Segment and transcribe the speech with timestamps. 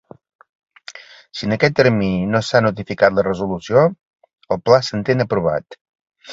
[1.41, 3.87] Si en aquest termini no s'ha notificat la resolució,
[4.57, 5.83] el pla s'entén aprovat.